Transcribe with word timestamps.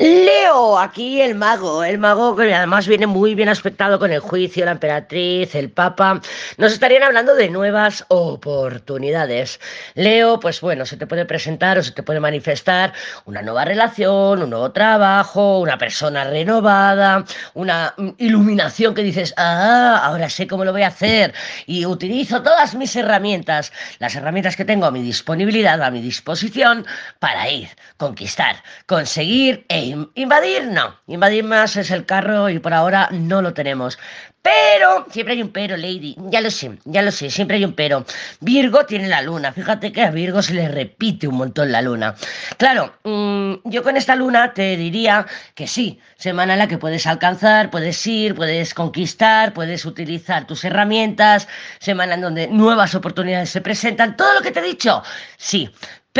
Live 0.00 0.29
Aquí 0.60 1.22
el 1.22 1.34
mago, 1.36 1.84
el 1.84 1.98
mago 1.98 2.36
que 2.36 2.52
además 2.54 2.86
viene 2.86 3.06
muy 3.06 3.34
bien 3.34 3.48
aspectado 3.48 3.98
con 3.98 4.12
el 4.12 4.20
juicio, 4.20 4.66
la 4.66 4.72
emperatriz, 4.72 5.54
el 5.54 5.70
papa. 5.70 6.20
Nos 6.58 6.72
estarían 6.72 7.02
hablando 7.02 7.34
de 7.34 7.48
nuevas 7.48 8.04
oportunidades. 8.08 9.58
Leo, 9.94 10.38
pues 10.38 10.60
bueno, 10.60 10.84
se 10.84 10.98
te 10.98 11.06
puede 11.06 11.24
presentar 11.24 11.78
o 11.78 11.82
se 11.82 11.92
te 11.92 12.02
puede 12.02 12.20
manifestar 12.20 12.92
una 13.24 13.40
nueva 13.40 13.64
relación, 13.64 14.42
un 14.42 14.50
nuevo 14.50 14.70
trabajo, 14.72 15.60
una 15.60 15.78
persona 15.78 16.24
renovada, 16.24 17.24
una 17.54 17.94
iluminación 18.18 18.94
que 18.94 19.02
dices, 19.02 19.32
ah, 19.38 20.00
ahora 20.02 20.28
sé 20.28 20.46
cómo 20.46 20.66
lo 20.66 20.72
voy 20.72 20.82
a 20.82 20.88
hacer 20.88 21.32
y 21.66 21.86
utilizo 21.86 22.42
todas 22.42 22.74
mis 22.74 22.94
herramientas, 22.96 23.72
las 23.98 24.14
herramientas 24.14 24.56
que 24.56 24.66
tengo 24.66 24.84
a 24.84 24.90
mi 24.90 25.00
disponibilidad, 25.00 25.80
a 25.82 25.90
mi 25.90 26.02
disposición 26.02 26.84
para 27.18 27.48
ir, 27.48 27.70
conquistar, 27.96 28.56
conseguir 28.86 29.64
e 29.68 29.96
invadir 30.14 30.49
no, 30.70 30.96
invadir 31.06 31.44
más 31.44 31.76
es 31.76 31.90
el 31.90 32.06
carro 32.06 32.48
y 32.48 32.58
por 32.58 32.74
ahora 32.74 33.08
no 33.12 33.42
lo 33.42 33.54
tenemos. 33.54 33.98
Pero, 34.42 35.06
siempre 35.10 35.34
hay 35.34 35.42
un 35.42 35.50
pero, 35.50 35.76
Lady, 35.76 36.16
ya 36.30 36.40
lo 36.40 36.50
sé, 36.50 36.78
ya 36.86 37.02
lo 37.02 37.10
sé, 37.10 37.28
siempre 37.28 37.58
hay 37.58 37.64
un 37.64 37.74
pero. 37.74 38.06
Virgo 38.40 38.86
tiene 38.86 39.06
la 39.06 39.20
luna, 39.20 39.52
fíjate 39.52 39.92
que 39.92 40.02
a 40.02 40.10
Virgo 40.10 40.40
se 40.40 40.54
le 40.54 40.66
repite 40.68 41.28
un 41.28 41.36
montón 41.36 41.70
la 41.70 41.82
luna. 41.82 42.14
Claro, 42.56 42.94
mm, 43.04 43.56
yo 43.64 43.82
con 43.82 43.98
esta 43.98 44.16
luna 44.16 44.54
te 44.54 44.78
diría 44.78 45.26
que 45.54 45.66
sí, 45.66 46.00
semana 46.16 46.54
en 46.54 46.60
la 46.60 46.68
que 46.68 46.78
puedes 46.78 47.06
alcanzar, 47.06 47.70
puedes 47.70 48.06
ir, 48.06 48.34
puedes 48.34 48.72
conquistar, 48.72 49.52
puedes 49.52 49.84
utilizar 49.84 50.46
tus 50.46 50.64
herramientas, 50.64 51.46
semana 51.78 52.14
en 52.14 52.22
donde 52.22 52.46
nuevas 52.48 52.94
oportunidades 52.94 53.50
se 53.50 53.60
presentan, 53.60 54.16
todo 54.16 54.32
lo 54.34 54.40
que 54.40 54.52
te 54.52 54.60
he 54.60 54.62
dicho, 54.62 55.02
sí, 55.36 55.70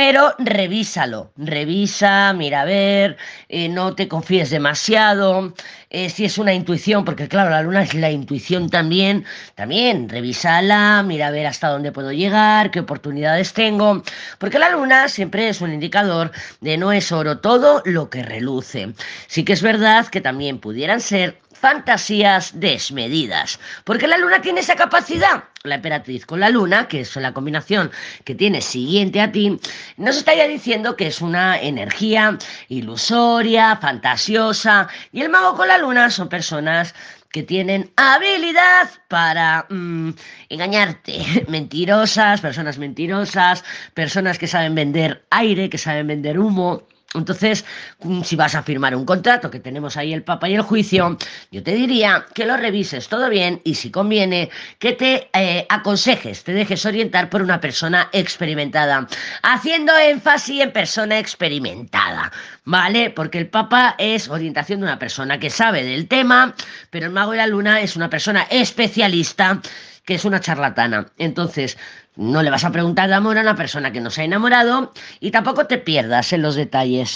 pero 0.00 0.32
revísalo, 0.38 1.32
revisa, 1.36 2.32
mira 2.32 2.60
a 2.60 2.64
ver, 2.64 3.16
eh, 3.48 3.68
no 3.68 3.96
te 3.96 4.06
confíes 4.06 4.48
demasiado, 4.48 5.52
eh, 5.90 6.08
si 6.08 6.24
es 6.24 6.38
una 6.38 6.54
intuición, 6.54 7.04
porque 7.04 7.26
claro, 7.26 7.50
la 7.50 7.62
luna 7.62 7.82
es 7.82 7.94
la 7.94 8.08
intuición 8.08 8.70
también, 8.70 9.24
también 9.56 10.08
revísala, 10.08 11.02
mira 11.04 11.26
a 11.26 11.30
ver 11.32 11.48
hasta 11.48 11.70
dónde 11.70 11.90
puedo 11.90 12.12
llegar, 12.12 12.70
qué 12.70 12.78
oportunidades 12.78 13.54
tengo, 13.54 14.04
porque 14.38 14.60
la 14.60 14.70
luna 14.70 15.08
siempre 15.08 15.48
es 15.48 15.60
un 15.60 15.72
indicador 15.72 16.30
de 16.60 16.76
no 16.76 16.92
es 16.92 17.10
oro 17.10 17.38
todo 17.38 17.82
lo 17.84 18.08
que 18.08 18.22
reluce. 18.22 18.92
Sí 19.26 19.44
que 19.44 19.54
es 19.54 19.62
verdad 19.62 20.06
que 20.06 20.20
también 20.20 20.60
pudieran 20.60 21.00
ser 21.00 21.40
fantasías 21.60 22.60
desmedidas, 22.60 23.58
porque 23.82 24.06
la 24.06 24.16
luna 24.16 24.40
tiene 24.40 24.60
esa 24.60 24.76
capacidad. 24.76 25.42
La 25.64 25.74
emperatriz 25.74 26.24
con 26.24 26.40
la 26.40 26.50
luna, 26.50 26.86
que 26.86 27.00
es 27.00 27.16
la 27.16 27.32
combinación 27.32 27.90
que 28.24 28.34
tiene 28.34 28.60
siguiente 28.60 29.20
a 29.20 29.32
ti, 29.32 29.58
nos 29.96 30.16
estaría 30.16 30.46
diciendo 30.46 30.96
que 30.96 31.08
es 31.08 31.20
una 31.20 31.60
energía 31.60 32.38
ilusoria, 32.68 33.76
fantasiosa, 33.76 34.88
y 35.12 35.20
el 35.22 35.30
mago 35.30 35.56
con 35.56 35.68
la 35.68 35.78
luna 35.78 36.10
son 36.10 36.28
personas 36.28 36.94
que 37.30 37.42
tienen 37.42 37.90
habilidad 37.96 38.88
para 39.08 39.66
mm, 39.68 40.10
engañarte. 40.48 41.18
Mentirosas, 41.48 42.40
personas 42.40 42.78
mentirosas, 42.78 43.64
personas 43.94 44.38
que 44.38 44.46
saben 44.46 44.74
vender 44.74 45.24
aire, 45.30 45.68
que 45.68 45.78
saben 45.78 46.06
vender 46.06 46.38
humo. 46.38 46.86
Entonces, 47.14 47.64
mm, 48.00 48.22
si 48.22 48.36
vas 48.36 48.54
a 48.54 48.62
firmar 48.62 48.94
un 48.94 49.06
contrato, 49.06 49.50
que 49.50 49.60
tenemos 49.60 49.96
ahí 49.96 50.12
el 50.12 50.22
Papa 50.22 50.48
y 50.48 50.54
el 50.54 50.60
juicio, 50.60 51.16
yo 51.50 51.62
te 51.62 51.74
diría 51.74 52.26
que 52.34 52.44
lo 52.44 52.56
revises 52.58 53.08
todo 53.08 53.30
bien 53.30 53.62
y 53.64 53.76
si 53.76 53.90
conviene, 53.90 54.50
que 54.78 54.92
te 54.92 55.30
eh, 55.32 55.66
aconsejes, 55.70 56.44
te 56.44 56.52
dejes 56.52 56.84
orientar 56.84 57.30
por 57.30 57.40
una 57.40 57.60
persona 57.60 58.10
experimentada, 58.12 59.06
haciendo 59.42 59.96
énfasis 59.96 60.60
en 60.60 60.72
persona 60.72 61.18
experimentada, 61.18 62.30
¿vale? 62.64 63.08
Porque 63.08 63.38
el 63.38 63.48
Papa 63.48 63.94
es 63.96 64.28
orientación 64.28 64.80
de 64.80 64.86
una 64.86 64.98
persona 64.98 65.40
que 65.40 65.48
sabe 65.48 65.84
del 65.84 66.08
tema, 66.08 66.54
pero 66.90 67.06
el 67.06 67.12
Mago 67.12 67.30
de 67.30 67.38
la 67.38 67.46
Luna 67.46 67.80
es 67.80 67.96
una 67.96 68.10
persona 68.10 68.42
especialista 68.50 69.62
que 70.08 70.14
es 70.14 70.24
una 70.24 70.40
charlatana. 70.40 71.12
Entonces, 71.18 71.76
no 72.16 72.42
le 72.42 72.48
vas 72.48 72.64
a 72.64 72.72
preguntar 72.72 73.10
de 73.10 73.14
amor 73.14 73.36
a 73.36 73.42
una 73.42 73.56
persona 73.56 73.92
que 73.92 74.00
no 74.00 74.08
se 74.08 74.22
ha 74.22 74.24
enamorado 74.24 74.94
y 75.20 75.32
tampoco 75.32 75.66
te 75.66 75.76
pierdas 75.76 76.32
en 76.32 76.40
los 76.40 76.54
detalles. 76.54 77.06